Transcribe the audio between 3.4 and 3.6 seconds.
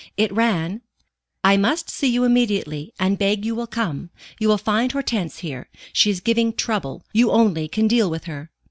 you